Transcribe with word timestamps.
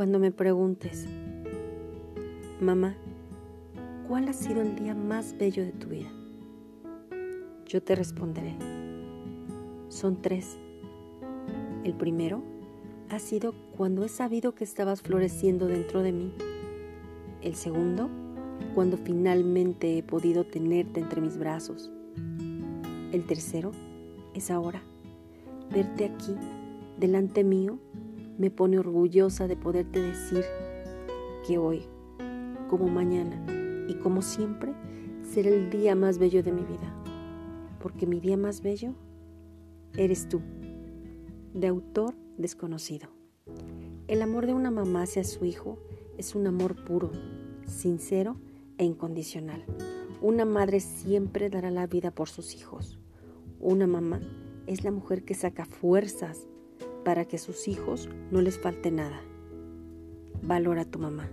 Cuando 0.00 0.18
me 0.18 0.32
preguntes, 0.32 1.06
mamá, 2.58 2.96
¿cuál 4.08 4.28
ha 4.28 4.32
sido 4.32 4.62
el 4.62 4.74
día 4.74 4.94
más 4.94 5.36
bello 5.36 5.62
de 5.62 5.72
tu 5.72 5.88
vida? 5.88 6.08
Yo 7.66 7.82
te 7.82 7.94
responderé, 7.94 8.56
son 9.88 10.22
tres. 10.22 10.56
El 11.84 11.92
primero 11.92 12.42
ha 13.10 13.18
sido 13.18 13.54
cuando 13.76 14.02
he 14.02 14.08
sabido 14.08 14.54
que 14.54 14.64
estabas 14.64 15.02
floreciendo 15.02 15.66
dentro 15.66 16.02
de 16.02 16.12
mí. 16.12 16.32
El 17.42 17.54
segundo, 17.54 18.08
cuando 18.74 18.96
finalmente 18.96 19.98
he 19.98 20.02
podido 20.02 20.44
tenerte 20.44 21.00
entre 21.00 21.20
mis 21.20 21.36
brazos. 21.36 21.90
El 23.12 23.26
tercero 23.26 23.72
es 24.32 24.50
ahora. 24.50 24.80
Verte 25.70 26.06
aquí, 26.06 26.34
delante 26.98 27.44
mío, 27.44 27.78
me 28.40 28.50
pone 28.50 28.78
orgullosa 28.78 29.46
de 29.48 29.54
poderte 29.54 30.00
decir 30.00 30.46
que 31.46 31.58
hoy, 31.58 31.82
como 32.70 32.88
mañana 32.88 33.44
y 33.86 33.96
como 33.96 34.22
siempre, 34.22 34.72
será 35.22 35.50
el 35.50 35.68
día 35.68 35.94
más 35.94 36.16
bello 36.16 36.42
de 36.42 36.50
mi 36.50 36.62
vida. 36.62 36.90
Porque 37.82 38.06
mi 38.06 38.18
día 38.18 38.38
más 38.38 38.62
bello 38.62 38.94
eres 39.94 40.26
tú, 40.26 40.40
de 41.52 41.66
autor 41.66 42.14
desconocido. 42.38 43.10
El 44.08 44.22
amor 44.22 44.46
de 44.46 44.54
una 44.54 44.70
mamá 44.70 45.02
hacia 45.02 45.22
su 45.22 45.44
hijo 45.44 45.78
es 46.16 46.34
un 46.34 46.46
amor 46.46 46.82
puro, 46.82 47.12
sincero 47.66 48.36
e 48.78 48.86
incondicional. 48.86 49.66
Una 50.22 50.46
madre 50.46 50.80
siempre 50.80 51.50
dará 51.50 51.70
la 51.70 51.86
vida 51.86 52.10
por 52.10 52.30
sus 52.30 52.54
hijos. 52.54 52.98
Una 53.60 53.86
mamá 53.86 54.22
es 54.66 54.82
la 54.82 54.92
mujer 54.92 55.26
que 55.26 55.34
saca 55.34 55.66
fuerzas 55.66 56.48
para 57.04 57.24
que 57.24 57.36
a 57.36 57.38
sus 57.38 57.68
hijos 57.68 58.08
no 58.30 58.40
les 58.40 58.58
falte 58.58 58.90
nada. 58.90 59.20
Valora 60.42 60.82
a 60.82 60.84
tu 60.84 60.98
mamá. 60.98 61.30